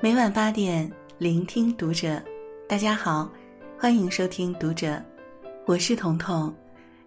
[0.00, 0.88] 每晚八点，
[1.18, 2.22] 聆听读者。
[2.68, 3.28] 大家好，
[3.76, 5.02] 欢迎收听读者，
[5.66, 6.54] 我是彤彤。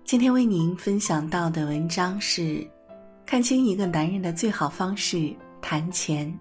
[0.03, 2.67] 今天为您分享到的文章是：
[3.25, 6.38] 看清一个男人的最好方式——谈钱。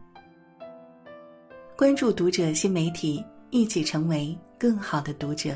[1.77, 5.55] 关注读者新媒体，一起成为更好的读者。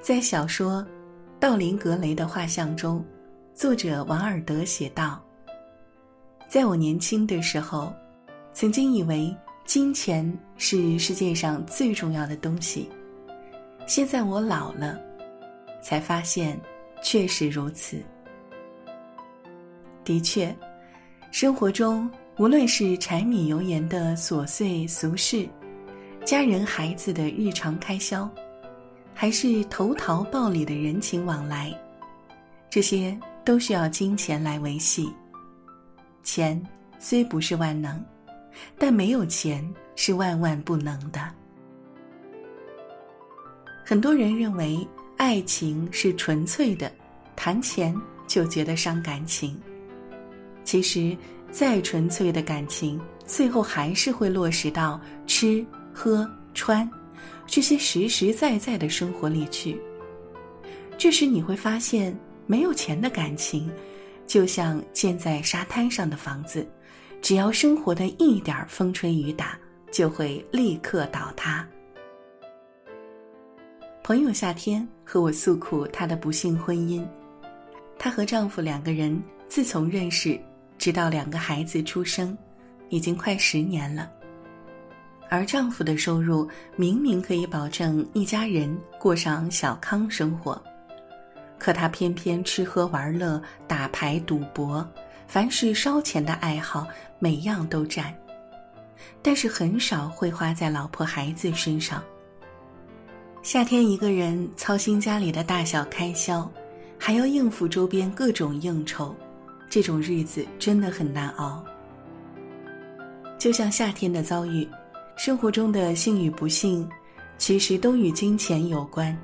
[0.00, 0.82] 在小说
[1.38, 3.04] 《道林格雷的画像》中，
[3.54, 5.24] 作者王尔德写道。
[6.52, 7.90] 在我年轻的时候，
[8.52, 9.34] 曾经以为
[9.64, 12.90] 金钱是世界上最重要的东西。
[13.86, 15.00] 现在我老了，
[15.80, 16.60] 才发现
[17.02, 18.02] 确实如此。
[20.04, 20.54] 的确，
[21.30, 22.06] 生活中
[22.36, 25.48] 无论是柴米油盐的琐碎俗事，
[26.22, 28.28] 家人孩子的日常开销，
[29.14, 31.72] 还是投桃报李的人情往来，
[32.68, 35.10] 这些都需要金钱来维系。
[36.22, 36.60] 钱
[36.98, 38.02] 虽不是万能，
[38.78, 41.20] 但没有钱是万万不能的。
[43.84, 46.90] 很多人认为爱情是纯粹的，
[47.34, 47.94] 谈钱
[48.26, 49.60] 就觉得伤感情。
[50.64, 51.16] 其实，
[51.50, 56.88] 再纯粹的感情，最后还是会落实到吃喝穿
[57.46, 59.78] 这些实实在在的生活里去。
[60.96, 63.70] 这时你会发现，没有钱的感情。
[64.26, 66.66] 就像建在沙滩上的房子，
[67.20, 69.58] 只要生活的一点风吹雨打，
[69.90, 71.66] 就会立刻倒塌。
[74.02, 77.06] 朋友夏天和我诉苦她的不幸婚姻，
[77.98, 80.38] 她和丈夫两个人自从认识，
[80.76, 82.36] 直到两个孩子出生，
[82.88, 84.10] 已经快十年了。
[85.30, 90.60] 而丈夫的收入明明可以保证一家人过上小康生活。
[91.62, 94.84] 可他偏偏吃喝玩乐、打牌赌博，
[95.28, 96.84] 凡是烧钱的爱好，
[97.20, 98.12] 每样都占。
[99.22, 102.02] 但是很少会花在老婆孩子身上。
[103.44, 106.50] 夏天一个人操心家里的大小开销，
[106.98, 109.14] 还要应付周边各种应酬，
[109.70, 111.64] 这种日子真的很难熬。
[113.38, 114.68] 就像夏天的遭遇，
[115.14, 116.88] 生活中的幸与不幸，
[117.38, 119.16] 其实都与金钱有关。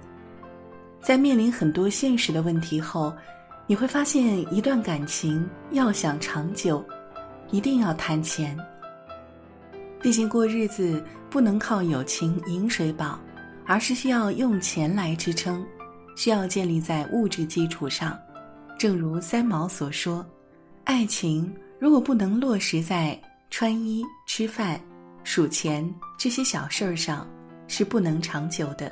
[1.01, 3.15] 在面临很多现实的问题后，
[3.67, 6.85] 你会发现，一段感情要想长久，
[7.51, 8.57] 一定要谈钱。
[10.01, 13.19] 毕竟过日子不能靠友情饮水饱，
[13.67, 15.65] 而是需要用钱来支撑，
[16.17, 18.19] 需要建立在物质基础上。
[18.79, 20.25] 正如三毛所说
[20.85, 23.19] ：“爱情如果不能落实在
[23.51, 24.81] 穿衣、吃饭、
[25.25, 25.89] 数钱
[26.19, 27.27] 这些小事儿上，
[27.67, 28.91] 是不能长久的。”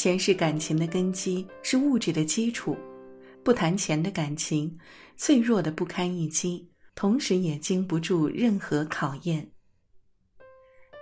[0.00, 2.74] 钱是感情的根基，是物质的基础。
[3.44, 4.74] 不谈钱的感情，
[5.14, 9.46] 脆弱的不堪一击，同时也经不住任何考验。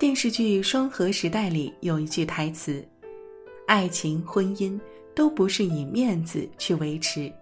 [0.01, 2.85] 电视剧《双核时代》里有一句台词
[3.69, 4.77] ：“爱情、婚姻
[5.15, 7.33] 都不是以面子去维持，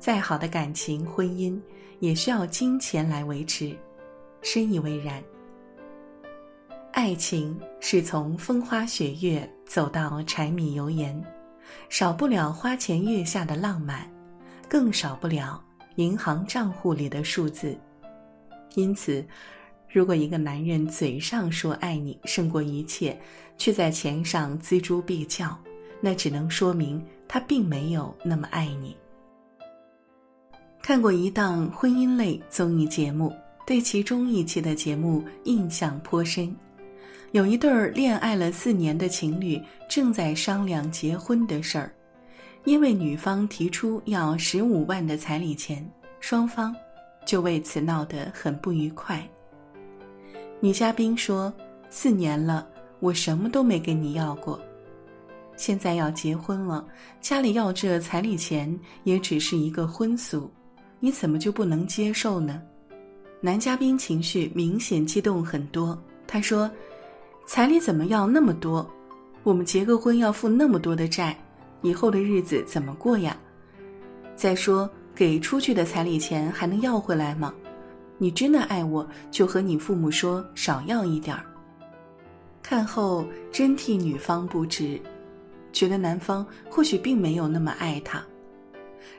[0.00, 1.56] 再好的感情、婚姻
[2.00, 3.72] 也需要金钱来维持。”
[4.42, 5.22] 深以为然。
[6.92, 11.18] 爱情是从风花雪月走到柴米油盐，
[11.88, 14.06] 少不了花前月下的浪漫，
[14.68, 17.74] 更少不了银行账户里的数字。
[18.74, 19.26] 因此，
[19.88, 23.18] 如果一个男人嘴上说爱你胜过一切，
[23.56, 25.58] 却在钱上锱铢必较，
[26.02, 28.94] 那只能说明他并没有那么爱你。
[30.82, 33.34] 看过一档婚姻类综艺节目，
[33.66, 36.54] 对其中一期的节目印象颇深。
[37.32, 41.90] 有一对儿恋爱了四年的情侣正在商量结婚的事儿，
[42.64, 45.82] 因为女方提出要十五万的彩礼钱，
[46.20, 46.76] 双方
[47.24, 49.26] 就为此闹得很不愉快。
[50.60, 51.50] 女嘉宾说
[51.88, 52.68] ：“四年了，
[53.00, 54.60] 我什么都没跟你要过，
[55.56, 56.86] 现在要结婚了，
[57.22, 60.52] 家里要这彩礼钱也只是一个婚俗，
[61.00, 62.62] 你怎么就不能接受呢？”
[63.40, 66.70] 男嘉宾情绪明显激动很多，他说。
[67.54, 68.90] 彩礼怎么要那么多？
[69.42, 71.36] 我们结个婚要付那么多的债，
[71.82, 73.36] 以后的日子怎么过呀？
[74.34, 77.52] 再说，给出去的彩礼钱还能要回来吗？
[78.16, 81.44] 你真的爱我，就和你父母说少要一点儿。
[82.62, 84.98] 看后真替女方不值，
[85.74, 88.24] 觉得男方或许并没有那么爱她。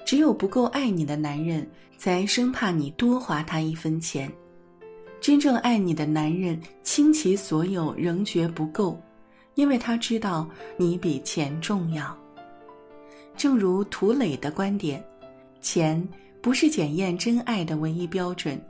[0.07, 1.69] 只有不够爱你的男人，
[1.99, 4.27] 才生怕你多花他一分钱。
[5.23, 9.01] 真正爱你的男人倾其所有仍觉不够，
[9.55, 12.13] 因为他知道你比钱重要。
[13.37, 15.01] 正如涂磊的观点，
[15.61, 16.05] 钱
[16.41, 18.61] 不是检验真爱的唯一标准，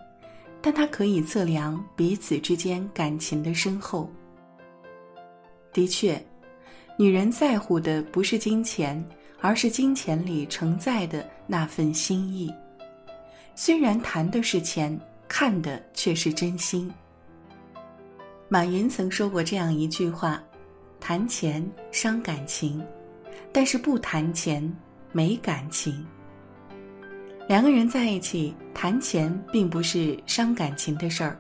[0.62, 4.08] 但它可以测量彼此之间感情的深厚。
[5.74, 6.24] 的确，
[7.00, 9.04] 女人在乎的不是金钱，
[9.42, 12.54] 而是金钱里承载的那份心意。
[13.56, 14.96] 虽然谈的是钱，
[15.36, 16.94] 看的却是真心。
[18.48, 20.40] 马云曾说过这样一句话
[21.02, 22.80] ：“谈钱伤感情，
[23.52, 24.72] 但是不谈钱
[25.12, 26.06] 没感情。”
[27.50, 31.36] 两个人在一起谈钱，并不是伤感情的事儿，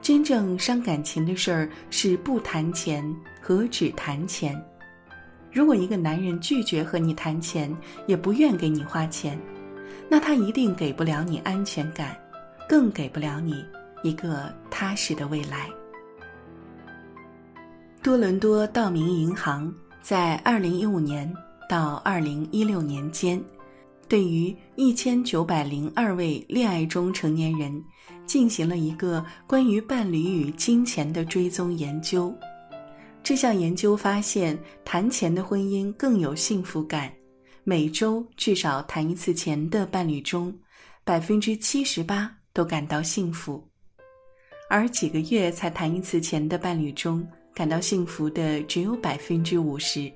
[0.00, 3.04] 真正伤感情的事儿是不谈钱
[3.42, 4.58] 和只谈钱。
[5.52, 7.70] 如果一个男人拒绝和你谈钱，
[8.06, 9.38] 也不愿给你花钱，
[10.08, 12.16] 那他一定给不了你安全感，
[12.68, 13.64] 更给不了你
[14.02, 15.68] 一个踏实的未来。
[18.02, 19.72] 多伦多道明银行
[20.02, 21.32] 在二零一五年
[21.68, 23.42] 到二零一六年间。
[24.08, 27.82] 对于一千九百零二位恋爱中成年人，
[28.24, 32.32] 进行了一个关于伴侣与金钱的追踪研究。
[33.24, 37.12] 这项研究发现，谈钱的婚姻更有幸福感。
[37.64, 40.56] 每周至少谈一次钱的伴侣中，
[41.02, 43.62] 百分之七十八都感到幸福，
[44.70, 47.22] 而几个月才谈一次钱的伴侣中，
[47.54, 50.10] 感到幸福的只有百分之五十。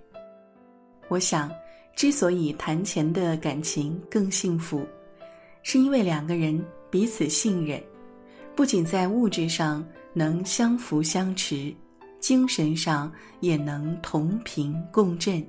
[1.09, 1.53] 我想。
[1.97, 4.87] 之所以谈钱的感情更幸福，
[5.63, 7.83] 是因为两个人彼此信任，
[8.55, 11.75] 不仅在物质上能相扶相持，
[12.19, 15.45] 精神上也能同频共振，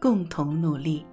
[0.00, 1.06] 共同努力。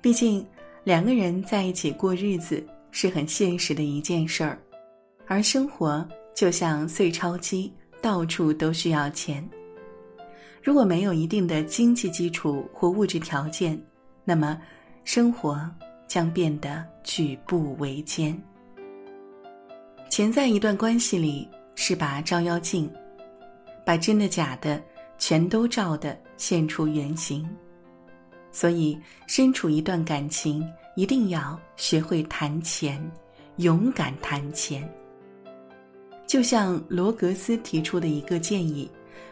[0.00, 0.46] 毕竟
[0.84, 2.64] 两个人在一起过日子
[2.98, 4.58] 是很现实的一件事儿，
[5.26, 6.02] 而生活
[6.34, 7.70] 就像碎钞机，
[8.00, 9.46] 到处都需要钱。
[10.62, 13.78] 如果没有一定的经济基础或物质条件，
[14.24, 14.58] 那么
[15.04, 15.60] 生活
[16.08, 18.34] 将变得举步维艰。
[20.08, 22.90] 钱在一段关系里是把照妖镜，
[23.84, 24.82] 把真的假的
[25.18, 27.46] 全都照的现出原形。
[28.50, 30.66] 所以，身处一段感情，
[30.96, 33.00] 一定要学会谈钱，
[33.58, 34.86] 勇敢谈钱。
[36.26, 38.90] 就像罗格斯提出的一个建议。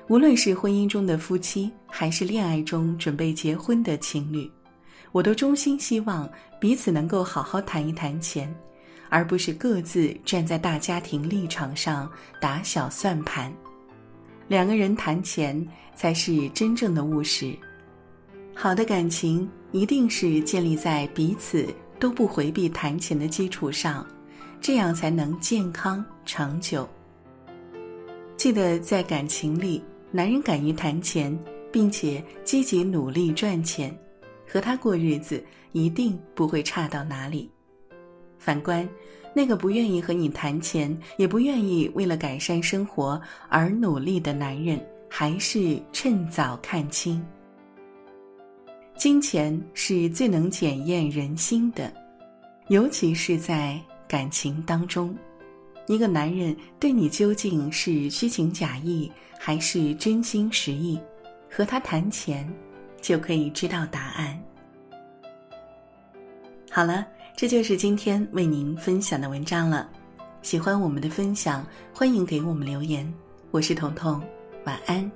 [0.08, 4.50] 无论是婚姻中的夫妻，还是恋爱中准备结婚的情侣，
[5.12, 6.30] 我都衷心希望
[6.60, 8.54] 彼此能够好好谈一谈钱，
[9.08, 13.50] 而不是各自站在大家庭立场上打小算盘。
[14.46, 17.56] 两个人谈钱才是真正的务实。
[18.54, 21.66] 好的感情一定是建立在彼此
[21.98, 24.06] 都不回避谈钱的基础上，
[24.60, 26.88] 这样才能健康长久。
[28.36, 29.82] 记得在感情里。
[30.12, 31.36] 男人敢于谈钱，
[31.72, 33.92] 并且积极努力赚钱，
[34.46, 37.50] 和他过日子一定不会差到哪里。
[38.38, 38.88] 反观
[39.34, 44.80] 那个不愿意和你谈钱，也不愿意为了改善生活而努力的男人，
[45.10, 47.20] 还是趁早看清。
[49.04, 51.92] 金钱是最能检验人心的，
[52.68, 53.78] 尤其是在
[54.08, 55.14] 感情当中。
[55.88, 60.98] 一个男人对你究竟是虚情假意还是真心实意，
[61.50, 62.50] 和他谈钱，
[63.02, 64.42] 就可以知道答案。
[66.70, 69.86] 好了，这就是今天为您分享的文章了。
[70.40, 71.62] 喜欢我们的分享，
[71.92, 73.12] 欢迎给我们留言。
[73.50, 74.18] 我是彤彤，
[74.64, 75.12] 晚安。